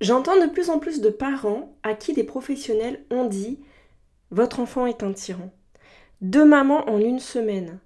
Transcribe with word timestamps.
J'entends 0.00 0.40
de 0.40 0.46
plus 0.46 0.70
en 0.70 0.78
plus 0.78 1.02
de 1.02 1.10
parents 1.10 1.76
à 1.82 1.92
qui 1.92 2.14
des 2.14 2.24
professionnels 2.24 3.04
ont 3.10 3.26
dit 3.26 3.58
Votre 4.30 4.60
enfant 4.60 4.86
est 4.86 5.02
un 5.02 5.12
tyran. 5.12 5.50
Deux 6.22 6.44
mamans 6.44 6.88
en 6.88 6.98
une 6.98 7.18
semaine. 7.18 7.78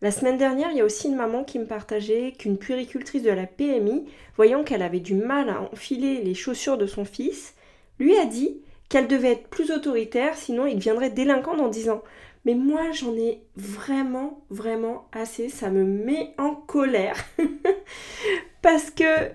La 0.00 0.10
semaine 0.10 0.38
dernière, 0.38 0.70
il 0.70 0.78
y 0.78 0.80
a 0.80 0.84
aussi 0.84 1.08
une 1.08 1.16
maman 1.16 1.44
qui 1.44 1.58
me 1.58 1.66
partageait 1.66 2.32
qu'une 2.38 2.56
puéricultrice 2.56 3.22
de 3.22 3.30
la 3.30 3.46
PMI, 3.46 4.06
voyant 4.36 4.64
qu'elle 4.64 4.82
avait 4.82 5.00
du 5.00 5.14
mal 5.14 5.50
à 5.50 5.60
enfiler 5.60 6.22
les 6.22 6.34
chaussures 6.34 6.78
de 6.78 6.86
son 6.86 7.04
fils, 7.04 7.54
lui 7.98 8.16
a 8.16 8.24
dit 8.24 8.62
qu'elle 8.88 9.08
devait 9.08 9.32
être 9.32 9.48
plus 9.48 9.70
autoritaire, 9.70 10.36
sinon 10.36 10.66
il 10.66 10.76
deviendrait 10.76 11.10
délinquant 11.10 11.56
dans 11.56 11.68
10 11.68 11.90
ans. 11.90 12.02
Mais 12.46 12.54
moi, 12.54 12.92
j'en 12.92 13.14
ai 13.14 13.42
vraiment, 13.56 14.42
vraiment 14.48 15.08
assez. 15.12 15.50
Ça 15.50 15.68
me 15.68 15.84
met 15.84 16.32
en 16.38 16.54
colère. 16.54 17.16
Parce 18.62 18.90
que 18.90 19.30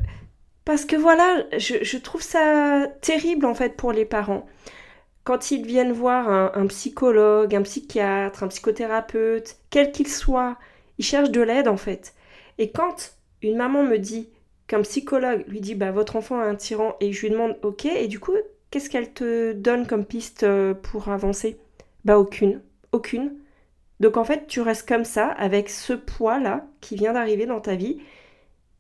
parce 0.66 0.86
que 0.86 0.96
voilà, 0.96 1.44
je, 1.58 1.98
trouve 1.98 2.22
ça 2.22 2.88
terrible 3.02 3.46
en 3.46 3.54
fait 3.54 3.76
pour 3.76 3.92
les 3.92 4.06
parents. 4.06 4.46
Quand 5.24 5.52
ils 5.52 5.66
viennent 5.66 5.92
voir 5.92 6.30
un, 6.30 6.68
psychologue, 6.68 7.56
un 7.56 7.62
psychiatre, 7.62 8.44
un 8.44 8.48
psychothérapeute, 8.48 9.58
quel 9.70 9.92
qu'il 9.92 10.08
soit, 10.08 10.58
ils 10.98 11.06
cherchent 11.06 11.32
de 11.32 11.42
l'aide 11.42 11.68
en 11.68 11.78
fait. 11.78 12.14
Et 12.58 12.72
quand 12.72 13.14
une 13.42 13.58
maman 13.58 13.84
me 13.84 13.98
dit 13.98 14.30
qu'un 14.68 14.82
psychologue 14.82 15.44
lui 15.48 15.60
dit 15.60 15.76
bah 15.76 15.92
votre 15.92 16.16
enfant 16.16 16.40
a 16.40 16.46
un 16.46 16.56
tyran 16.56 16.96
et 17.02 17.12
je 17.12 17.22
lui 17.22 17.30
demande 17.30 17.58
ok 17.62 17.86
et 17.86 18.08
du 18.08 18.20
coup 18.20 18.34
qu'est-ce 18.72 18.90
qu'elle 18.90 19.14
te 19.14 19.54
donne 19.54 19.86
comme 19.86 20.06
piste 20.06 20.44
euh, 20.44 20.74
pour 20.74 21.10
avancer? 21.10 21.58
Bah 22.06 22.18
aucune, 22.20 22.62
aucune. 22.92 23.34
Donc 24.00 24.18
en 24.18 24.24
fait 24.24 24.48
tu 24.48 24.62
restes 24.62 24.88
comme 24.88 25.06
ça 25.06 25.28
avec 25.28 25.70
ce 25.70 25.94
poids 25.94 26.40
là 26.40 26.66
qui 26.82 26.96
vient 26.96 27.14
d'arriver 27.14 27.46
dans 27.46 27.62
ta 27.62 27.76
vie 27.76 28.00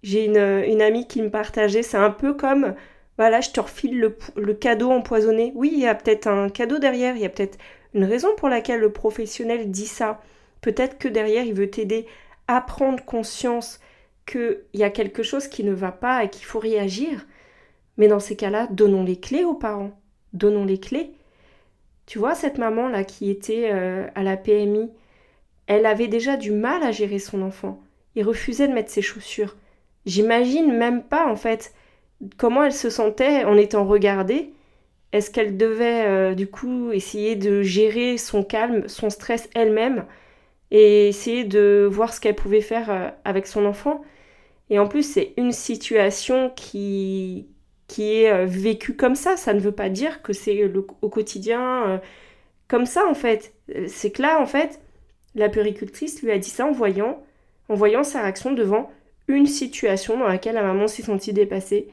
j'ai 0.03 0.25
une, 0.25 0.81
amie 0.81 1.07
qui 1.07 1.21
me 1.21 1.29
partageait, 1.29 1.81
c'est 1.81 1.97
un 1.97 2.11
peu 2.11 2.33
comme, 2.33 2.75
voilà, 3.17 3.41
je 3.41 3.51
te 3.51 3.59
refile 3.59 4.13
le, 4.35 4.53
cadeau 4.53 4.91
empoisonné. 4.91 5.53
Oui, 5.55 5.71
il 5.73 5.79
y 5.79 5.87
a 5.87 5.95
peut-être 5.95 6.27
un 6.27 6.49
cadeau 6.49 6.77
derrière, 6.77 7.15
il 7.15 7.21
y 7.21 7.25
a 7.25 7.29
peut-être 7.29 7.57
une 7.93 8.03
raison 8.03 8.35
pour 8.35 8.49
laquelle 8.49 8.81
le 8.81 8.91
professionnel 8.91 9.71
dit 9.71 9.87
ça. 9.87 10.21
Peut-être 10.61 10.97
que 10.97 11.07
derrière, 11.07 11.45
il 11.45 11.53
veut 11.53 11.69
t'aider 11.69 12.05
à 12.47 12.59
prendre 12.61 13.03
conscience 13.03 13.79
qu'il 14.25 14.59
y 14.73 14.83
a 14.83 14.89
quelque 14.89 15.23
chose 15.23 15.47
qui 15.47 15.63
ne 15.63 15.73
va 15.73 15.91
pas 15.91 16.23
et 16.23 16.29
qu'il 16.29 16.45
faut 16.45 16.59
réagir. 16.59 17.25
Mais 17.97 18.07
dans 18.07 18.19
ces 18.19 18.35
cas-là, 18.35 18.67
donnons 18.71 19.03
les 19.03 19.19
clés 19.19 19.43
aux 19.43 19.53
parents. 19.53 19.97
Donnons 20.33 20.65
les 20.65 20.79
clés. 20.79 21.13
Tu 22.05 22.19
vois, 22.19 22.35
cette 22.35 22.57
maman-là 22.57 23.03
qui 23.05 23.29
était 23.29 23.69
euh, 23.71 24.07
à 24.15 24.23
la 24.23 24.35
PMI, 24.35 24.91
elle 25.67 25.85
avait 25.85 26.07
déjà 26.07 26.35
du 26.35 26.51
mal 26.51 26.83
à 26.83 26.91
gérer 26.91 27.19
son 27.19 27.41
enfant. 27.41 27.81
Il 28.15 28.25
refusait 28.25 28.67
de 28.67 28.73
mettre 28.73 28.91
ses 28.91 29.01
chaussures. 29.01 29.55
J'imagine 30.05 30.75
même 30.77 31.03
pas 31.03 31.27
en 31.27 31.35
fait 31.35 31.73
comment 32.37 32.63
elle 32.63 32.73
se 32.73 32.89
sentait 32.89 33.43
en 33.45 33.57
étant 33.57 33.85
regardée. 33.85 34.53
Est-ce 35.11 35.29
qu'elle 35.31 35.57
devait 35.57 36.05
euh, 36.05 36.33
du 36.35 36.47
coup 36.47 36.91
essayer 36.91 37.35
de 37.35 37.61
gérer 37.61 38.17
son 38.17 38.43
calme, 38.43 38.87
son 38.87 39.09
stress 39.09 39.49
elle-même 39.53 40.05
et 40.71 41.07
essayer 41.09 41.43
de 41.43 41.87
voir 41.89 42.13
ce 42.13 42.19
qu'elle 42.19 42.35
pouvait 42.35 42.61
faire 42.61 42.89
euh, 42.89 43.09
avec 43.23 43.47
son 43.47 43.65
enfant? 43.65 44.01
Et 44.69 44.79
en 44.79 44.87
plus, 44.87 45.03
c'est 45.03 45.33
une 45.37 45.51
situation 45.51 46.51
qui, 46.55 47.47
qui 47.87 48.23
est 48.23 48.31
euh, 48.31 48.45
vécue 48.45 48.95
comme 48.95 49.15
ça. 49.15 49.37
Ça 49.37 49.53
ne 49.53 49.59
veut 49.59 49.71
pas 49.71 49.89
dire 49.89 50.21
que 50.23 50.33
c'est 50.33 50.63
au 51.01 51.09
quotidien 51.09 52.01
comme 52.67 52.85
ça 52.85 53.05
en 53.07 53.13
fait. 53.13 53.53
C'est 53.87 54.11
que 54.11 54.21
là 54.21 54.41
en 54.41 54.45
fait, 54.47 54.81
la 55.35 55.49
puricultrice 55.49 56.23
lui 56.23 56.31
a 56.31 56.37
dit 56.39 56.49
ça 56.49 56.65
en 56.65 56.71
voyant, 56.71 57.23
en 57.69 57.75
voyant 57.75 58.03
sa 58.03 58.21
réaction 58.21 58.51
devant 58.51 58.89
une 59.27 59.47
situation 59.47 60.17
dans 60.17 60.27
laquelle 60.27 60.55
la 60.55 60.63
maman 60.63 60.87
s'est 60.87 61.03
sentie 61.03 61.33
dépassée 61.33 61.89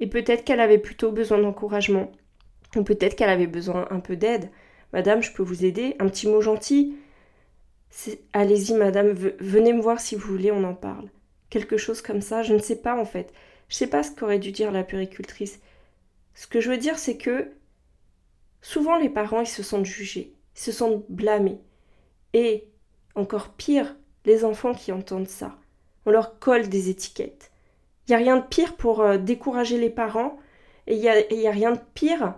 et 0.00 0.06
peut-être 0.06 0.44
qu'elle 0.44 0.60
avait 0.60 0.78
plutôt 0.78 1.12
besoin 1.12 1.38
d'encouragement 1.38 2.10
ou 2.76 2.82
peut-être 2.82 3.14
qu'elle 3.14 3.28
avait 3.28 3.46
besoin 3.46 3.86
un 3.90 4.00
peu 4.00 4.16
d'aide. 4.16 4.50
Madame, 4.92 5.22
je 5.22 5.32
peux 5.32 5.42
vous 5.42 5.64
aider? 5.64 5.96
Un 5.98 6.08
petit 6.08 6.28
mot 6.28 6.40
gentil? 6.40 6.96
Allez-y, 8.32 8.74
madame, 8.74 9.10
venez 9.10 9.72
me 9.72 9.82
voir 9.82 10.00
si 10.00 10.16
vous 10.16 10.26
voulez, 10.26 10.50
on 10.50 10.64
en 10.64 10.74
parle. 10.74 11.10
Quelque 11.50 11.76
chose 11.76 12.00
comme 12.00 12.22
ça, 12.22 12.42
je 12.42 12.54
ne 12.54 12.58
sais 12.58 12.80
pas 12.80 12.98
en 12.98 13.04
fait. 13.04 13.32
Je 13.68 13.74
ne 13.74 13.78
sais 13.78 13.86
pas 13.86 14.02
ce 14.02 14.10
qu'aurait 14.10 14.38
dû 14.38 14.52
dire 14.52 14.72
la 14.72 14.84
puricultrice. 14.84 15.60
Ce 16.34 16.46
que 16.46 16.60
je 16.60 16.70
veux 16.70 16.78
dire, 16.78 16.98
c'est 16.98 17.18
que 17.18 17.52
souvent 18.62 18.96
les 18.96 19.10
parents, 19.10 19.42
ils 19.42 19.46
se 19.46 19.62
sentent 19.62 19.84
jugés, 19.84 20.34
ils 20.56 20.60
se 20.60 20.72
sentent 20.72 21.04
blâmés. 21.10 21.60
Et, 22.32 22.68
encore 23.14 23.50
pire, 23.50 23.94
les 24.24 24.44
enfants 24.44 24.72
qui 24.72 24.92
entendent 24.92 25.28
ça 25.28 25.58
on 26.06 26.10
leur 26.10 26.38
colle 26.38 26.68
des 26.68 26.88
étiquettes. 26.88 27.50
Il 28.06 28.10
n'y 28.10 28.14
a 28.16 28.18
rien 28.18 28.36
de 28.36 28.44
pire 28.44 28.76
pour 28.76 29.00
euh, 29.00 29.18
décourager 29.18 29.78
les 29.78 29.90
parents 29.90 30.38
et 30.86 30.96
il 30.96 31.00
n'y 31.00 31.08
a, 31.08 31.50
a, 31.50 31.52
rien 31.52 31.72
de 31.72 31.80
pire 31.94 32.34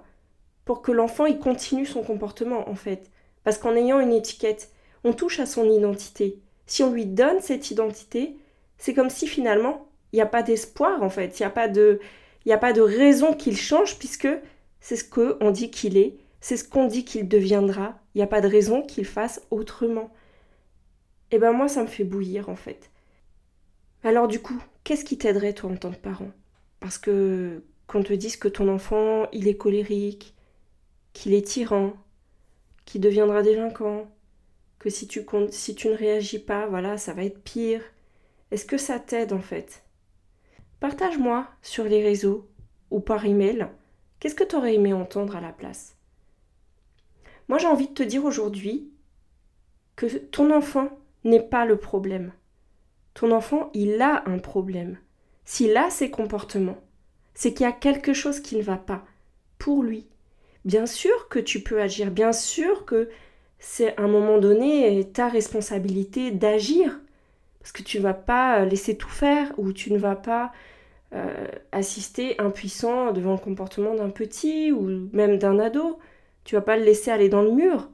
pour 0.65 0.83
que 0.83 0.93
l'enfant 0.93 1.27
il 1.27 1.39
continue 1.39 1.87
son 1.87 2.03
comportement 2.03 2.69
en 2.69 2.75
fait. 2.75 3.11
Parce 3.43 3.59
qu'en 3.59 3.75
ayant 3.75 4.01
une 4.01 4.13
étiquette, 4.13 4.71
on 5.05 5.13
touche 5.13 5.41
à 5.41 5.47
son 5.47 5.65
identité. 5.71 6.41
Si 6.67 6.83
on 6.83 6.93
lui 6.93 7.07
donne 7.07 7.41
cette 7.41 7.71
identité, 7.71 8.37
c'est 8.79 8.95
comme 8.95 9.11
si 9.11 9.27
finalement 9.27 9.87
il 10.13 10.17
n'y 10.17 10.23
a 10.23 10.27
pas 10.27 10.43
d'espoir 10.43 11.03
en 11.03 11.11
fait, 11.11 11.39
il 11.39 11.43
n'y 11.43 11.47
a 11.47 11.51
pas 11.51 11.69
de 11.69 12.01
a 12.51 12.59
pas 12.59 12.73
de 12.73 12.83
raison 12.83 13.33
qu'il 13.35 13.57
change 13.57 13.99
puisque 13.99 14.29
c'est 14.81 14.97
ce 14.97 15.05
qu'on 15.05 15.51
dit 15.51 15.71
qu'il 15.71 15.97
est, 15.97 16.19
c'est 16.41 16.59
ce 16.59 16.69
qu'on 16.69 16.87
dit 16.87 17.05
qu'il 17.05 17.27
deviendra, 17.27 17.99
il 18.15 18.19
n'y 18.19 18.23
a 18.23 18.27
pas 18.27 18.43
de 18.43 18.49
raison 18.49 18.83
qu'il 18.83 19.07
fasse 19.07 19.41
autrement. 19.51 20.11
Et 21.31 21.37
eh 21.37 21.39
ben 21.39 21.53
moi 21.53 21.69
ça 21.69 21.83
me 21.83 21.87
fait 21.87 22.05
bouillir 22.05 22.49
en 22.49 22.57
fait. 22.57 22.91
Alors 24.05 24.29
du 24.29 24.39
coup, 24.39 24.63
qu'est-ce 24.85 25.05
qui 25.05 25.17
t'aiderait 25.17 25.55
toi 25.55 25.71
en 25.71 25.77
tant 25.77 25.91
que 25.91 25.97
parent? 25.97 26.31
Parce 26.79 26.99
que 26.99 27.65
qu'on 27.87 28.03
te 28.03 28.13
dise 28.13 28.37
que 28.37 28.49
ton 28.49 28.69
enfant, 28.69 29.27
il 29.33 29.49
est 29.49 29.57
colérique, 29.57 30.35
qu'il 31.15 31.33
est 31.33 31.47
tyran, 31.47 31.95
qu'il 32.85 33.01
deviendra 33.01 33.43
délinquant, 33.43 34.11
que 34.79 34.91
si 34.91 35.09
tu, 35.09 35.25
si 35.51 35.75
tu 35.75 35.89
ne 35.89 35.95
réagis 35.95 36.39
pas, 36.39 36.67
voilà, 36.67 36.99
ça 36.99 37.15
va 37.15 37.25
être 37.25 37.43
pire. 37.43 37.83
Est-ce 38.51 38.67
que 38.67 38.77
ça 38.77 38.99
t'aide 39.01 39.33
en 39.33 39.41
fait? 39.41 39.83
Partage-moi 40.81 41.49
sur 41.63 41.85
les 41.85 42.03
réseaux 42.03 42.47
ou 42.91 43.01
par 43.01 43.25
email, 43.25 43.69
qu'est-ce 44.21 44.35
que 44.35 44.45
tu 44.45 44.55
aurais 44.55 44.75
aimé 44.75 44.93
entendre 44.93 45.35
à 45.35 45.41
la 45.41 45.53
place? 45.53 45.97
Moi 47.49 47.57
j'ai 47.57 47.69
envie 47.69 47.89
de 47.89 47.95
te 47.95 48.03
dire 48.03 48.27
aujourd'hui 48.27 48.91
que 49.97 50.07
ton 50.07 50.55
enfant 50.55 50.91
n'est 51.25 51.43
pas 51.43 51.65
le 51.65 51.79
problème 51.79 52.33
ton 53.15 53.31
enfant, 53.31 53.71
il 53.75 54.03
a 54.03 54.23
un 54.27 54.39
problème. 54.39 54.99
S'il 55.45 55.77
a 55.77 55.91
ces 55.91 56.11
comportements, 56.11 56.79
c'est 57.35 57.53
qu'il 57.53 57.65
y 57.65 57.69
a 57.69 57.73
quelque 57.73 58.13
chose 58.13 58.41
qui 58.41 58.57
ne 58.57 58.63
va 58.63 58.77
pas 58.77 59.05
pour 59.59 59.83
lui. 59.83 60.07
Bien 60.65 60.87
sûr 60.87 61.29
que 61.29 61.39
tu 61.39 61.61
peux 61.61 61.81
agir, 61.81 62.11
bien 62.11 62.33
sûr 62.33 62.85
que 62.85 63.09
c'est 63.59 63.97
à 63.97 64.03
un 64.03 64.09
moment 64.09 64.39
donné 64.39 65.09
ta 65.13 65.29
responsabilité 65.29 66.31
d'agir, 66.31 67.01
parce 67.61 67.73
que 67.73 67.83
tu 67.83 67.99
ne 67.99 68.03
vas 68.03 68.15
pas 68.15 68.65
laisser 68.65 68.97
tout 68.97 69.09
faire 69.09 69.53
ou 69.59 69.73
tu 69.73 69.93
ne 69.93 69.99
vas 69.99 70.17
pas 70.17 70.53
euh, 71.15 71.47
assister 71.73 72.39
impuissant 72.41 73.13
devant 73.13 73.33
le 73.33 73.39
comportement 73.39 73.95
d'un 73.95 74.11
petit 74.11 74.73
ou 74.73 75.09
même 75.13 75.39
d'un 75.39 75.59
ado. 75.59 75.99
Tu 76.45 76.57
vas 76.57 76.61
pas 76.61 76.77
le 76.77 76.85
laisser 76.85 77.11
aller 77.11 77.29
dans 77.29 77.43
le 77.43 77.53
mur. 77.53 77.89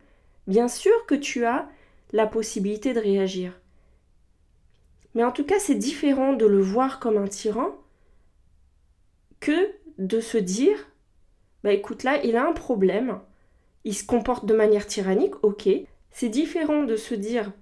Bien 0.46 0.69
sûr 0.69 1.06
que 1.06 1.14
tu 1.14 1.44
as 1.44 1.69
la 2.12 2.26
possibilité 2.26 2.94
de 2.94 3.00
réagir. 3.00 3.59
Mais 5.14 5.24
en 5.24 5.32
tout 5.32 5.44
cas, 5.44 5.58
c'est 5.58 5.74
différent 5.74 6.32
de 6.32 6.46
le 6.46 6.60
voir 6.60 7.00
comme 7.00 7.16
un 7.16 7.26
tyran 7.28 7.74
que 9.40 9.70
de 9.98 10.20
se 10.20 10.38
dire 10.38 10.90
bah 11.62 11.72
écoute 11.72 12.04
là, 12.04 12.22
il 12.24 12.36
a 12.36 12.46
un 12.46 12.52
problème, 12.52 13.20
il 13.84 13.94
se 13.94 14.04
comporte 14.04 14.46
de 14.46 14.54
manière 14.54 14.86
tyrannique, 14.86 15.34
ok. 15.42 15.68
C'est 16.10 16.28
différent 16.28 16.84
de 16.84 16.96
se 16.96 17.14
dire 17.14 17.52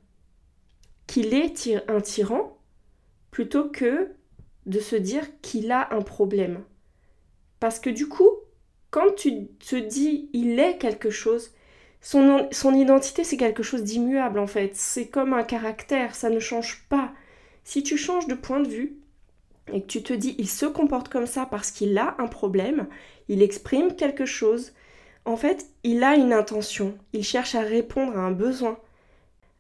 qu'il 1.07 1.35
est 1.35 1.69
un 1.89 2.01
tyran 2.01 2.57
plutôt 3.31 3.69
que 3.69 4.11
de 4.67 4.81
se 4.81 4.97
dire 4.97 5.25
qu'il 5.41 5.73
a 5.73 5.93
un 5.95 6.03
problème. 6.03 6.63
Parce 7.61 7.81
que 7.81 7.91
du 7.91 8.09
coup, 8.09 8.31
quand 8.91 9.15
tu 9.17 9.49
te 9.59 9.77
dis 9.77 10.31
il 10.33 10.59
est 10.61 10.79
quelque 10.79 11.11
chose, 11.11 11.53
son, 12.01 12.49
son 12.53 12.75
identité 12.75 13.25
c'est 13.25 13.37
quelque 13.37 13.63
chose 13.63 13.83
d'immuable 13.83 14.39
en 14.39 14.47
fait. 14.47 14.77
C'est 14.77 15.09
comme 15.09 15.33
un 15.33 15.43
caractère, 15.43 16.15
ça 16.15 16.31
ne 16.31 16.39
change 16.39 16.87
pas. 16.89 17.13
Si 17.69 17.83
tu 17.83 17.99
changes 17.99 18.27
de 18.27 18.35
point 18.35 18.61
de 18.61 18.69
vue 18.69 18.97
et 19.71 19.83
que 19.83 19.87
tu 19.87 20.03
te 20.03 20.15
dis 20.15 20.35
il 20.39 20.49
se 20.49 20.65
comporte 20.65 21.11
comme 21.11 21.27
ça 21.27 21.45
parce 21.45 21.71
qu'il 21.71 21.99
a 21.99 22.15
un 22.17 22.27
problème, 22.27 22.87
il 23.29 23.43
exprime 23.43 23.95
quelque 23.95 24.25
chose, 24.25 24.73
en 25.27 25.37
fait, 25.37 25.67
il 25.85 26.03
a 26.03 26.15
une 26.15 26.33
intention, 26.33 26.97
il 27.13 27.23
cherche 27.23 27.55
à 27.55 27.61
répondre 27.61 28.17
à 28.17 28.23
un 28.23 28.31
besoin. 28.31 28.79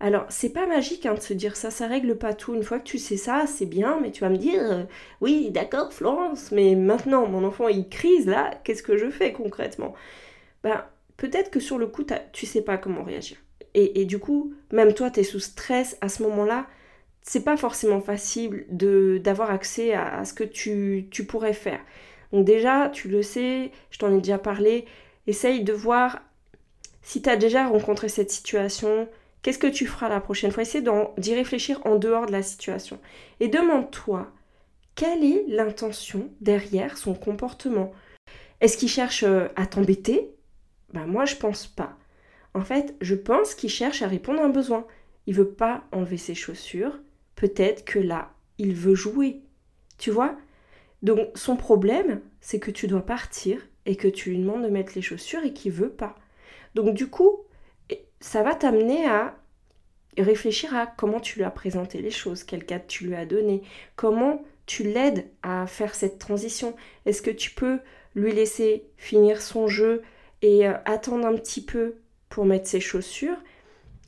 Alors, 0.01 0.25
c'est 0.31 0.55
pas 0.55 0.67
magique 0.67 1.05
hein, 1.05 1.13
de 1.13 1.21
se 1.21 1.35
dire 1.35 1.55
ça, 1.55 1.71
ça 1.71 1.87
règle 1.87 2.17
pas 2.17 2.33
tout. 2.33 2.55
Une 2.55 2.63
fois 2.63 2.79
que 2.79 2.89
tu 2.89 2.97
sais 2.97 3.19
ça, 3.19 3.45
c'est 3.47 3.67
bien, 3.67 4.01
mais 4.01 4.11
tu 4.11 4.23
vas 4.23 4.31
me 4.31 4.39
dire, 4.39 4.63
euh, 4.63 4.85
oui, 5.21 5.51
d'accord, 5.51 5.93
Florence, 5.93 6.51
mais 6.51 6.77
maintenant, 6.77 7.27
mon 7.27 7.45
enfant, 7.45 7.69
il 7.69 7.91
crise 7.91 8.27
là, 8.27 8.59
qu'est-ce 8.65 8.83
que 8.83 8.97
je 8.97 9.11
fais 9.11 9.35
concrètement? 9.35 9.93
Ben, 10.63 10.83
peut-être 11.19 11.51
que 11.51 11.61
sur 11.61 11.77
le 11.77 11.87
coup, 11.87 12.07
tu 12.33 12.47
sais 12.47 12.63
pas 12.63 12.79
comment 12.79 13.05
réagir. 13.05 13.37
Et, 13.75 14.07
du 14.07 14.19
coup, 14.19 14.55
même 14.73 14.95
toi, 14.95 15.11
tu 15.11 15.21
es 15.21 15.25
sous 15.25 15.41
stress 15.41 15.99
à 16.01 16.09
ce 16.09 16.23
moment-là, 16.23 16.67
c'est 17.29 17.45
pas 17.45 17.57
forcément 17.57 18.01
facile 18.01 18.65
d'avoir 18.71 19.51
accès 19.51 19.95
à, 19.95 20.25
ce 20.25 20.33
que 20.33 20.45
tu, 20.45 21.09
tu 21.11 21.25
pourrais 21.25 21.53
faire. 21.53 21.81
Donc 22.33 22.45
déjà, 22.45 22.89
tu 22.89 23.09
le 23.09 23.23
sais, 23.23 23.71
je 23.91 23.99
t'en 23.99 24.15
ai 24.15 24.19
déjà 24.19 24.39
parlé, 24.39 24.87
essaye 25.27 25.63
de 25.63 25.73
voir 25.73 26.21
si 27.03 27.23
tu 27.23 27.29
as 27.29 27.37
déjà 27.37 27.67
rencontré 27.67 28.09
cette 28.09 28.31
situation, 28.31 29.09
Qu'est-ce 29.43 29.59
que 29.59 29.67
tu 29.67 29.87
feras 29.87 30.09
la 30.09 30.21
prochaine 30.21 30.51
fois 30.51 30.63
Essaye 30.63 30.85
d'y 31.17 31.35
réfléchir 31.35 31.81
en 31.85 31.97
dehors 31.97 32.27
de 32.27 32.33
la 32.33 32.43
situation. 32.43 32.99
Et 33.41 33.49
demande-toi, 33.49 34.31
quelle 34.95 35.25
est 35.25 35.45
l'intention 35.49 36.29
derrière 36.41 36.99
son 36.99 37.15
comportement? 37.15 37.93
Est-ce 38.61 38.77
qu'il 38.77 38.89
cherche 38.89 39.23
euh, 39.23 39.47
à 39.55 39.67
t'embêter? 39.67 40.35
Ben 40.93 41.07
moi, 41.07 41.25
je 41.25 41.37
pense 41.37 41.67
pas. 41.67 41.97
En 42.55 42.63
fait, 42.63 42.97
je 43.01 43.15
pense 43.15 43.55
qu'il 43.55 43.71
cherche 43.71 44.03
à 44.03 44.09
répondre 44.09 44.41
à 44.41 44.45
un 44.45 44.49
besoin. 44.49 44.87
Il 45.27 45.35
veut 45.35 45.51
pas 45.51 45.85
enlever 45.93 46.17
ses 46.17 46.35
chaussures. 46.35 46.99
Peut-être 47.39 47.85
que 47.85 48.01
là, 48.01 48.33
il 48.59 48.75
veut 48.75 48.97
jouer. 48.97 49.43
Tu 49.97 50.11
vois? 50.11 50.37
Donc, 51.03 51.29
son 51.37 51.55
problème, 51.55 52.21
c'est 52.41 52.59
que 52.59 52.73
tu 52.73 52.89
dois 52.89 53.07
partir 53.07 53.65
et 53.87 53.95
que 53.95 54.09
tu 54.09 54.31
lui 54.31 54.39
demandes 54.39 54.65
de 54.65 54.69
mettre 54.69 54.95
les 54.97 55.03
chaussures 55.03 55.45
et 55.45 55.53
qu'il 55.53 55.71
veut 55.71 55.93
pas. 55.93 56.17
Donc, 56.75 56.95
du 56.95 57.07
coup, 57.07 57.45
ça 58.19 58.43
va 58.43 58.57
t'amener 58.57 59.07
à 59.07 59.37
réfléchir 60.19 60.75
à 60.75 60.89
comment 60.89 61.21
tu 61.21 61.39
lui 61.39 61.45
as 61.45 61.53
présenté 61.53 62.03
les 62.03 62.11
choses, 62.11 62.43
quel 62.43 62.67
cadre 62.67 62.87
tu 62.89 63.07
lui 63.07 63.15
as 63.15 63.25
donné, 63.25 63.63
comment 63.95 64.43
tu 64.67 64.83
l'aides 64.83 65.29
à 65.45 65.69
faire 65.69 65.95
cette 65.95 66.19
transition. 66.19 66.75
Est-ce 67.07 67.23
que 67.23 67.31
tu 67.31 67.53
peux 67.53 67.79
lui 68.17 68.33
laisser 68.33 68.91
finir 68.97 69.43
son 69.43 69.69
jeu 69.69 70.03
et 70.43 70.67
euh, 70.67 70.75
attendre 70.87 71.25
un 71.25 71.37
petit 71.37 71.65
peu 71.65 71.99
pour 72.31 72.47
mettre 72.47 72.67
ses 72.67 72.81
chaussures? 72.81 73.39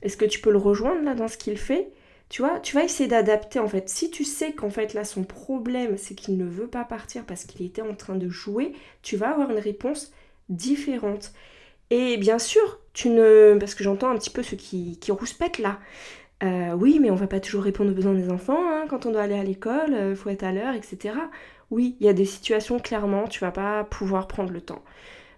Est-ce 0.03 0.17
que 0.17 0.25
tu 0.25 0.41
peux 0.41 0.51
le 0.51 0.59
rejoindre 0.59 1.05
là 1.05 1.15
dans 1.15 1.29
ce 1.29 1.37
qu'il 1.37 1.59
fait? 1.59 1.93
Tu 2.31 2.43
vois, 2.43 2.61
tu 2.61 2.75
vas 2.75 2.85
essayer 2.85 3.09
d'adapter 3.09 3.59
en 3.59 3.69
fait. 3.69 3.91
Si 3.91 4.11
tu 4.11 4.25
sais 4.25 4.53
qu'en 4.53 4.71
fait 4.71 4.95
là 4.95 5.05
son 5.05 5.25
problème 5.25 5.99
c'est 5.99 6.15
qu'il 6.15 6.39
ne 6.39 6.47
veut 6.47 6.69
pas 6.69 6.85
partir 6.85 7.27
parce 7.27 7.45
qu'il 7.45 7.67
était 7.67 7.83
en 7.83 7.95
train 7.95 8.17
de 8.17 8.31
jouer, 8.31 8.73
tu 9.03 9.17
vas 9.17 9.31
avoir 9.31 9.51
une 9.51 9.59
réponse 9.59 10.13
différente. 10.49 11.33
Et 11.91 12.17
bien 12.17 12.39
sûr, 12.39 12.81
tu 12.93 13.11
ne. 13.11 13.57
Parce 13.59 13.75
que 13.75 13.85
j'entends 13.85 14.11
un 14.11 14.17
petit 14.17 14.31
peu 14.31 14.43
ceux 14.43 14.57
qui, 14.57 14.99
qui 15.01 15.13
rouspètent 15.13 15.59
là. 15.59 15.81
Euh, 16.43 16.73
oui, 16.75 16.99
mais 17.01 17.11
on 17.11 17.17
va 17.17 17.27
pas 17.27 17.41
toujours 17.41 17.65
répondre 17.65 17.91
aux 17.91 17.95
besoins 17.95 18.15
des 18.15 18.31
enfants. 18.31 18.71
Hein. 18.71 18.87
Quand 18.89 19.07
on 19.07 19.13
doit 19.13 19.23
aller 19.23 19.39
à 19.39 19.45
l'école, 19.45 19.91
il 19.91 19.95
euh, 19.95 20.17
faut 20.17 20.31
être 20.31 20.45
à 20.45 20.53
l'heure, 20.53 20.75
etc. 20.75 21.15
Oui, 21.71 21.97
il 22.01 22.07
y 22.07 22.09
a 22.09 22.13
des 22.13 22.25
situations, 22.25 22.79
clairement, 22.79 23.29
tu 23.29 23.41
vas 23.41 23.51
pas 23.53 23.85
pouvoir 23.85 24.27
prendre 24.29 24.53
le 24.53 24.61
temps. 24.61 24.83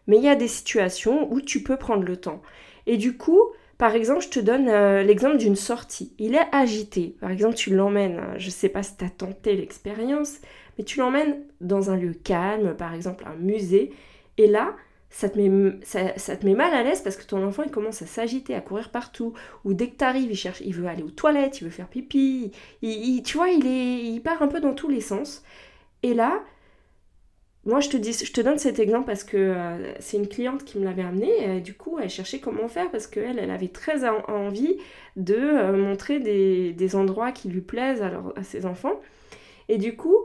Mais 0.06 0.16
il 0.18 0.24
y 0.24 0.28
a 0.28 0.36
des 0.36 0.48
situations 0.48 1.32
où 1.32 1.40
tu 1.40 1.62
peux 1.62 1.76
prendre 1.76 2.04
le 2.04 2.16
temps. 2.16 2.42
Et 2.86 2.96
du 2.96 3.16
coup, 3.16 3.40
par 3.78 3.94
exemple, 3.94 4.22
je 4.22 4.28
te 4.28 4.40
donne 4.40 4.68
euh, 4.68 5.02
l'exemple 5.02 5.38
d'une 5.38 5.56
sortie. 5.56 6.14
Il 6.18 6.34
est 6.34 6.46
agité. 6.52 7.16
Par 7.20 7.30
exemple, 7.30 7.54
tu 7.54 7.74
l'emmènes, 7.74 8.20
je 8.36 8.50
sais 8.50 8.68
pas 8.68 8.82
si 8.82 8.96
tu 8.96 9.04
as 9.04 9.10
tenté 9.10 9.56
l'expérience, 9.56 10.38
mais 10.78 10.84
tu 10.84 10.98
l'emmènes 10.98 11.42
dans 11.60 11.90
un 11.90 11.96
lieu 11.96 12.12
calme, 12.12 12.76
par 12.76 12.94
exemple 12.94 13.24
un 13.26 13.34
musée. 13.36 13.92
Et 14.38 14.46
là, 14.46 14.76
ça 15.12 15.28
te, 15.28 15.38
met, 15.38 15.78
ça, 15.82 16.36
te 16.36 16.46
met 16.46 16.54
mal 16.54 16.72
à 16.72 16.82
l'aise 16.82 17.02
parce 17.02 17.16
que 17.16 17.24
ton 17.24 17.46
enfant 17.46 17.62
il 17.64 17.70
commence 17.70 18.00
à 18.00 18.06
s'agiter, 18.06 18.54
à 18.54 18.62
courir 18.62 18.90
partout, 18.90 19.34
ou 19.64 19.74
dès 19.74 19.88
que 19.88 19.98
tu 19.98 20.04
arrives, 20.04 20.30
il 20.30 20.36
cherche, 20.36 20.62
il 20.64 20.74
veut 20.74 20.86
aller 20.86 21.02
aux 21.02 21.10
toilettes, 21.10 21.60
il 21.60 21.64
veut 21.64 21.70
faire 21.70 21.88
pipi, 21.88 22.50
il, 22.80 23.22
tu 23.22 23.36
vois, 23.36 23.50
il, 23.50 23.66
est, 23.66 24.04
il 24.04 24.20
part 24.20 24.42
un 24.42 24.48
peu 24.48 24.60
dans 24.60 24.72
tous 24.72 24.88
les 24.88 25.02
sens. 25.02 25.42
Et 26.02 26.14
là, 26.14 26.42
moi 27.64 27.80
je 27.80 27.88
te, 27.88 27.96
dis, 27.96 28.12
je 28.12 28.32
te 28.32 28.40
donne 28.40 28.58
cet 28.58 28.78
exemple 28.80 29.06
parce 29.06 29.22
que 29.22 29.36
euh, 29.36 29.92
c'est 30.00 30.16
une 30.16 30.28
cliente 30.28 30.64
qui 30.64 30.78
me 30.78 30.84
l'avait 30.84 31.02
amené, 31.02 31.60
du 31.60 31.74
coup 31.74 31.98
elle 32.00 32.10
cherchait 32.10 32.40
comment 32.40 32.68
faire 32.68 32.90
parce 32.90 33.06
qu'elle 33.06 33.38
elle 33.38 33.50
avait 33.50 33.68
très 33.68 34.04
envie 34.04 34.78
de 35.16 35.34
euh, 35.34 35.76
montrer 35.76 36.18
des, 36.20 36.96
endroits 36.96 37.32
qui 37.32 37.48
lui 37.48 37.60
plaisent 37.60 38.02
à, 38.02 38.42
ses 38.42 38.66
enfants. 38.66 39.00
Et 39.68 39.78
du 39.78 39.96
coup, 39.96 40.16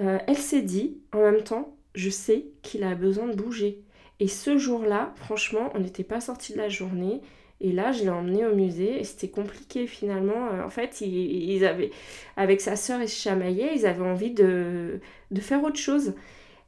euh, 0.00 0.18
elle 0.26 0.36
s'est 0.36 0.62
dit, 0.62 0.98
en 1.12 1.20
même 1.20 1.42
temps, 1.42 1.76
je 1.94 2.10
sais 2.10 2.46
qu'il 2.62 2.84
a 2.84 2.94
besoin 2.94 3.26
de 3.26 3.34
bouger. 3.34 3.82
Et 4.20 4.28
ce 4.28 4.56
jour-là, 4.56 5.12
franchement, 5.16 5.70
on 5.74 5.80
n'était 5.80 6.04
pas 6.04 6.20
sorti 6.20 6.52
de 6.52 6.58
la 6.58 6.68
journée. 6.68 7.20
Et 7.60 7.72
là, 7.72 7.92
je 7.92 8.02
l'ai 8.02 8.10
emmené 8.10 8.46
au 8.46 8.54
musée 8.54 9.00
et 9.00 9.04
c'était 9.04 9.28
compliqué 9.28 9.86
finalement. 9.86 10.48
En 10.64 10.70
fait, 10.70 11.00
ils, 11.00 11.64
avaient, 11.64 11.90
avec 12.36 12.60
sa 12.60 12.76
sœur, 12.76 13.02
ils 13.02 13.08
se 13.08 13.20
chamaillaient, 13.20 13.72
ils 13.74 13.86
avaient 13.86 14.04
envie 14.04 14.32
de, 14.32 15.00
de 15.30 15.40
faire 15.40 15.62
autre 15.64 15.78
chose. 15.78 16.14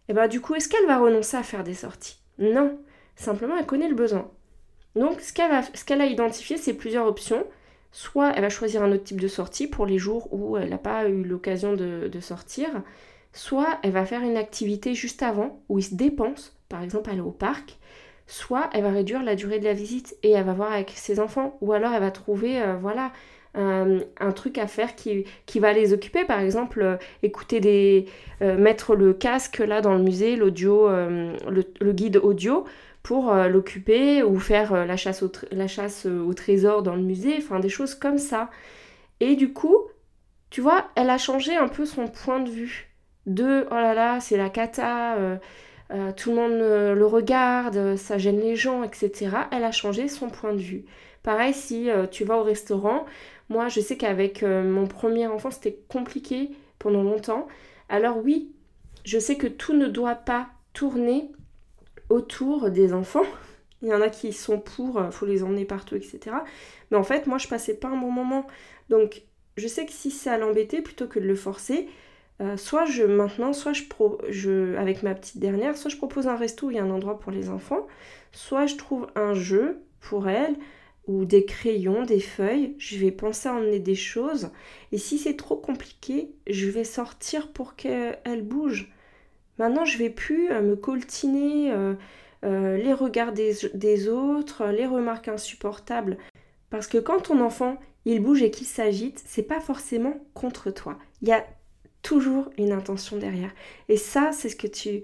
Et 0.09 0.13
bah 0.13 0.29
du 0.29 0.41
coup, 0.41 0.55
est-ce 0.55 0.69
qu'elle 0.69 0.87
va 0.87 0.99
renoncer 0.99 1.37
à 1.37 1.43
faire 1.43 1.65
des 1.65 1.75
sorties? 1.75 2.19
Non, 2.39 2.79
simplement 3.17 3.57
elle 3.57 3.67
connaît 3.67 3.89
le 3.89 3.95
besoin. 3.95 4.31
Donc 4.97 5.21
ce 5.21 5.33
qu'elle, 5.33 6.01
a 6.01 6.07
identifié, 6.07 6.57
c'est 6.57 6.75
plusieurs 6.75 7.07
options. 7.07 7.45
Soit 7.93 8.33
elle 8.35 8.43
va 8.43 8.49
choisir 8.49 8.83
un 8.83 8.93
autre 8.93 9.05
type 9.05 9.21
de 9.21 9.29
sortie 9.29 9.67
pour 9.67 9.87
les 9.87 9.99
jours 9.99 10.33
où 10.33 10.57
elle 10.57 10.71
n'a 10.71 10.79
pas 10.79 11.09
eu 11.09 11.23
l'occasion 11.23 11.75
de, 11.75 12.09
de 12.09 12.21
sortir. 12.21 12.69
Soit 13.33 13.79
elle 13.83 13.93
va 13.93 14.05
faire 14.05 14.23
une 14.23 14.37
activité 14.37 14.95
juste 14.95 15.23
avant 15.23 15.63
où 15.69 15.79
il 15.79 15.85
se 15.85 15.95
dépense 15.95 16.59
par 16.69 16.83
exemple 16.83 17.11
aller 17.11 17.21
au 17.21 17.31
parc, 17.31 17.79
soit 18.27 18.69
elle 18.73 18.83
va 18.83 18.91
réduire 18.91 19.23
la 19.23 19.35
durée 19.35 19.59
de 19.59 19.65
la 19.65 19.73
visite 19.73 20.17
et 20.23 20.31
elle 20.31 20.45
va 20.45 20.53
voir 20.53 20.73
avec 20.73 20.91
ses 20.91 21.19
enfants, 21.19 21.57
ou 21.61 21.73
alors 21.73 21.93
elle 21.93 22.01
va 22.01 22.11
trouver, 22.11 22.61
euh, 22.61 22.77
voilà, 22.77 23.13
un, 23.55 24.33
truc 24.33 24.59
à 24.59 24.67
faire 24.67 24.95
qui, 24.95 25.25
qui, 25.47 25.59
va 25.59 25.73
les 25.73 25.93
occuper, 25.93 26.25
par 26.25 26.41
exemple 26.41 26.83
euh, 26.83 26.97
écouter 27.23 27.61
des, 27.61 28.07
euh, 28.43 28.57
mettre 28.57 28.95
le 28.95 29.13
casque 29.13 29.59
là 29.59 29.81
dans 29.81 29.95
le 29.95 30.03
musée, 30.03 30.37
l'audio, 30.37 30.89
le, 30.89 31.93
guide 31.93 32.19
audio 32.19 32.65
pour 33.03 33.33
l'occuper 33.33 34.23
ou 34.23 34.39
faire 34.39 34.87
la 34.87 34.97
chasse, 34.97 35.23
au 35.23 35.33
la 35.51 35.67
chasse 35.67 36.07
au 36.07 36.35
trésor 36.35 36.83
dans 36.83 36.95
le 36.95 37.03
musée, 37.03 37.37
enfin 37.39 37.59
des 37.59 37.69
choses 37.69 37.95
comme 37.95 38.19
ça. 38.19 38.51
Et 39.21 39.35
du 39.35 39.53
coup, 39.53 39.79
tu 40.51 40.61
vois, 40.61 40.89
elle 40.95 41.11
a 41.11 41.19
changé 41.19 41.57
un 41.57 41.69
peu 41.69 41.87
son 41.87 42.07
point 42.07 42.41
de 42.41 42.51
vue 42.51 42.89
de 43.27 43.67
oh 43.71 43.75
là 43.75 43.95
là, 43.95 44.21
c'est 44.21 44.37
la 44.37 44.51
cata, 44.51 45.17
euh, 45.17 46.13
tout 46.13 46.31
le 46.31 46.37
monde 46.37 46.53
le 46.99 47.07
regarde, 47.07 47.97
ça 47.97 48.19
gêne 48.19 48.41
les 48.41 48.57
gens, 48.57 48.83
etc. 48.83 49.31
Elle 49.53 49.65
a 49.65 49.73
changé 49.73 50.09
son 50.09 50.29
point 50.29 50.53
de 50.53 50.61
vue. 50.61 50.85
Pareil, 51.23 51.53
si 51.53 51.91
euh, 51.91 52.07
tu 52.07 52.25
vas 52.25 52.39
au 52.39 52.43
restaurant, 52.43 53.05
moi 53.49 53.69
je 53.69 53.81
sais 53.81 53.97
qu'avec 53.97 54.43
euh, 54.43 54.63
mon 54.63 54.87
premier 54.87 55.27
enfant 55.27 55.51
c'était 55.51 55.79
compliqué 55.89 56.51
pendant 56.79 57.03
longtemps. 57.03 57.49
Alors 57.89 58.19
oui, 58.19 58.53
je 59.05 59.19
sais 59.19 59.37
que 59.37 59.47
tout 59.47 59.75
ne 59.75 59.87
doit 59.87 60.15
pas 60.15 60.49
tourner 60.73 61.31
autour 62.09 62.71
des 62.71 62.93
enfants. 62.93 63.27
Il 63.83 63.89
y 63.89 63.95
en 63.95 64.01
a 64.01 64.09
qui 64.09 64.33
sont 64.33 64.59
pour, 64.59 65.01
il 65.01 65.13
faut 65.13 65.25
les 65.25 65.45
emmener 65.45 65.65
partout, 65.65 65.95
etc. 65.95 66.35
Mais 66.91 66.97
en 66.97 67.05
fait, 67.05 67.29
moi 67.29 67.39
je 67.39 67.47
passais 67.47 67.75
pas 67.75 67.87
un 67.87 67.97
bon 67.97 68.11
moment. 68.11 68.45
Donc 68.89 69.23
je 69.57 69.69
sais 69.69 69.87
que 69.87 69.93
si 69.93 70.11
ça 70.11 70.37
l'embêtait, 70.37 70.83
plutôt 70.83 71.07
que 71.07 71.21
de 71.21 71.25
le 71.25 71.37
forcer, 71.37 71.89
euh, 72.41 72.57
soit 72.57 72.85
je 72.85 73.05
maintenant, 73.05 73.53
soit 73.53 73.73
je, 73.73 73.85
je, 74.29 74.77
avec 74.77 75.03
ma 75.03 75.15
petite 75.15 75.39
dernière, 75.39 75.77
soit 75.77 75.91
je 75.91 75.97
propose 75.97 76.29
un 76.29 76.37
resto 76.37 76.69
où 76.71 76.77
un 76.77 76.91
endroit 76.91 77.19
pour 77.19 77.33
les 77.33 77.51
enfants, 77.51 77.87
soit 78.33 78.67
je 78.67 78.77
trouve 78.77 79.09
un 79.17 79.35
jeu 79.35 79.81
pour 80.01 80.29
elle 80.29 80.57
ou 81.09 81.25
des 81.25 81.45
crayons, 81.45 82.05
des 82.05 82.21
feuilles. 82.21 82.75
Je 82.79 82.99
vais 82.99 83.11
penser 83.11 83.49
à 83.49 83.55
emmener 83.55 83.81
des 83.81 83.95
choses. 83.95 84.51
Et 84.93 84.99
si 84.99 85.19
c'est 85.19 85.37
trop 85.37 85.57
compliqué, 85.57 86.31
je 86.47 86.69
vais 86.69 86.85
sortir 86.85 87.51
pour 87.53 87.75
qu'elle 87.75 88.43
bouge. 88.43 88.93
Maintenant, 89.59 89.85
je 89.85 89.99
vais 89.99 90.11
plus 90.11 90.53
euh, 90.53 90.63
me 90.63 90.77
coltiner 90.77 91.73
euh, 92.45 92.77
les 92.77 92.93
regards 92.93 93.33
des, 93.33 93.55
des, 93.75 94.09
autres, 94.09 94.67
les 94.67 94.87
remarques 94.87 95.29
insupportables. 95.29 96.19
Parce 96.71 96.87
que 96.87 96.99
quand 96.99 97.23
ton 97.23 97.41
enfant 97.41 97.79
il 98.05 98.23
bouge 98.23 98.43
et 98.43 98.51
qu'il 98.51 98.67
s'agite, 98.67 99.23
c'est 99.27 99.43
pas 99.43 99.61
forcément 99.61 100.15
contre 100.35 100.71
toi. 100.71 100.99
Il 101.23 101.29
y 101.29 101.33
a 101.33 101.45
toujours 102.03 102.51
une 102.57 102.73
intention 102.73 103.19
derrière. 103.19 103.51
Et 103.89 103.97
ça, 103.97 104.31
c'est 104.33 104.49
ce 104.49 104.57
que 104.57 104.67
tu 104.67 105.03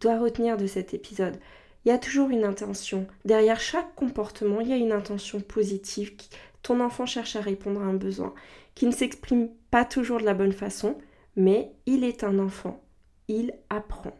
dois 0.00 0.18
retenir 0.18 0.56
de 0.56 0.66
cet 0.66 0.94
épisode. 0.94 1.38
Il 1.86 1.90
y 1.90 1.92
a 1.92 1.98
toujours 1.98 2.30
une 2.30 2.42
intention. 2.42 3.06
Derrière 3.24 3.60
chaque 3.60 3.94
comportement, 3.94 4.60
il 4.60 4.66
y 4.66 4.72
a 4.72 4.76
une 4.76 4.90
intention 4.90 5.38
positive. 5.38 6.14
Ton 6.62 6.80
enfant 6.80 7.06
cherche 7.06 7.36
à 7.36 7.40
répondre 7.40 7.80
à 7.80 7.84
un 7.84 7.94
besoin 7.94 8.34
qui 8.74 8.86
ne 8.86 8.90
s'exprime 8.90 9.50
pas 9.70 9.84
toujours 9.84 10.18
de 10.18 10.24
la 10.24 10.34
bonne 10.34 10.52
façon, 10.52 10.98
mais 11.36 11.70
il 11.86 12.02
est 12.02 12.24
un 12.24 12.40
enfant. 12.40 12.82
Il 13.28 13.54
apprend. 13.70 14.16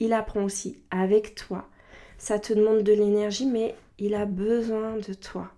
Il 0.00 0.14
apprend 0.14 0.42
aussi 0.42 0.82
avec 0.90 1.34
toi. 1.34 1.68
Ça 2.16 2.38
te 2.38 2.54
demande 2.54 2.82
de 2.82 2.94
l'énergie, 2.94 3.46
mais 3.46 3.74
il 3.98 4.14
a 4.14 4.24
besoin 4.24 4.96
de 4.96 5.12
toi. 5.12 5.52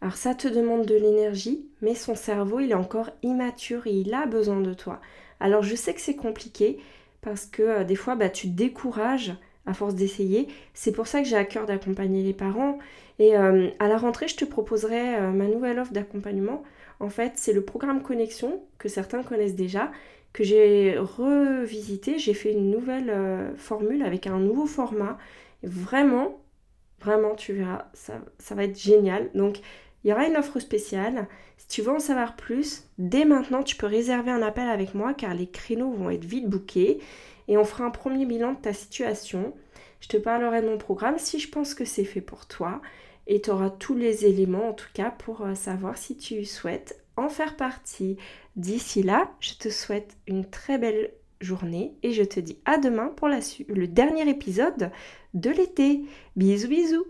Alors 0.00 0.16
ça 0.16 0.34
te 0.34 0.48
demande 0.48 0.86
de 0.86 0.94
l'énergie, 0.94 1.68
mais 1.82 1.94
son 1.94 2.14
cerveau, 2.14 2.58
il 2.58 2.70
est 2.70 2.74
encore 2.74 3.10
immature 3.22 3.86
et 3.86 3.92
il 3.92 4.14
a 4.14 4.24
besoin 4.24 4.62
de 4.62 4.72
toi. 4.72 5.02
Alors 5.40 5.62
je 5.62 5.74
sais 5.74 5.92
que 5.92 6.00
c'est 6.00 6.16
compliqué 6.16 6.78
parce 7.20 7.44
que 7.44 7.62
euh, 7.62 7.84
des 7.84 7.96
fois 7.96 8.16
bah, 8.16 8.30
tu 8.30 8.48
décourages 8.48 9.34
à 9.70 9.74
force 9.74 9.94
d'essayer. 9.94 10.48
C'est 10.74 10.92
pour 10.92 11.06
ça 11.06 11.22
que 11.22 11.28
j'ai 11.28 11.36
à 11.36 11.44
cœur 11.44 11.66
d'accompagner 11.66 12.22
les 12.22 12.34
parents. 12.34 12.78
Et 13.18 13.36
euh, 13.36 13.68
à 13.78 13.88
la 13.88 13.96
rentrée, 13.96 14.28
je 14.28 14.36
te 14.36 14.44
proposerai 14.44 15.16
euh, 15.16 15.30
ma 15.30 15.46
nouvelle 15.46 15.78
offre 15.78 15.92
d'accompagnement. 15.92 16.62
En 16.98 17.08
fait, 17.08 17.32
c'est 17.36 17.52
le 17.52 17.62
programme 17.62 18.02
Connexion 18.02 18.62
que 18.78 18.88
certains 18.88 19.22
connaissent 19.22 19.54
déjà, 19.54 19.90
que 20.32 20.44
j'ai 20.44 20.96
revisité. 20.98 22.18
J'ai 22.18 22.34
fait 22.34 22.52
une 22.52 22.70
nouvelle 22.70 23.10
euh, 23.10 23.54
formule 23.56 24.02
avec 24.02 24.26
un 24.26 24.38
nouveau 24.38 24.66
format. 24.66 25.18
vraiment, 25.62 26.40
vraiment, 27.00 27.34
tu 27.34 27.52
verras, 27.52 27.86
ça, 27.94 28.14
ça 28.38 28.54
va 28.54 28.64
être 28.64 28.78
génial. 28.78 29.30
Donc, 29.34 29.60
il 30.02 30.10
y 30.10 30.12
aura 30.12 30.26
une 30.26 30.36
offre 30.36 30.58
spéciale. 30.58 31.28
Si 31.58 31.68
tu 31.68 31.82
veux 31.82 31.92
en 31.92 32.00
savoir 32.00 32.36
plus, 32.36 32.84
dès 32.98 33.24
maintenant, 33.24 33.62
tu 33.62 33.76
peux 33.76 33.86
réserver 33.86 34.30
un 34.30 34.42
appel 34.42 34.68
avec 34.68 34.94
moi 34.94 35.14
car 35.14 35.34
les 35.34 35.46
créneaux 35.46 35.92
vont 35.92 36.10
être 36.10 36.24
vite 36.24 36.48
bookés 36.48 37.00
et 37.50 37.58
on 37.58 37.64
fera 37.64 37.84
un 37.84 37.90
premier 37.90 38.24
bilan 38.24 38.52
de 38.52 38.60
ta 38.60 38.72
situation. 38.72 39.52
Je 40.00 40.08
te 40.08 40.16
parlerai 40.16 40.62
de 40.62 40.68
mon 40.68 40.78
programme 40.78 41.18
si 41.18 41.40
je 41.40 41.50
pense 41.50 41.74
que 41.74 41.84
c'est 41.84 42.04
fait 42.04 42.20
pour 42.20 42.46
toi 42.46 42.80
et 43.26 43.42
tu 43.42 43.50
auras 43.50 43.70
tous 43.70 43.96
les 43.96 44.24
éléments 44.24 44.70
en 44.70 44.72
tout 44.72 44.88
cas 44.94 45.10
pour 45.10 45.42
euh, 45.42 45.54
savoir 45.54 45.98
si 45.98 46.16
tu 46.16 46.44
souhaites 46.44 47.02
en 47.16 47.28
faire 47.28 47.56
partie. 47.56 48.16
D'ici 48.54 49.02
là, 49.02 49.32
je 49.40 49.54
te 49.54 49.68
souhaite 49.68 50.16
une 50.28 50.48
très 50.48 50.78
belle 50.78 51.10
journée 51.40 51.94
et 52.04 52.12
je 52.12 52.22
te 52.22 52.38
dis 52.38 52.58
à 52.66 52.78
demain 52.78 53.08
pour 53.08 53.28
le 53.28 53.86
dernier 53.88 54.28
épisode 54.28 54.92
de 55.34 55.50
l'été. 55.50 56.02
Bisous 56.36 56.68
bisous. 56.68 57.06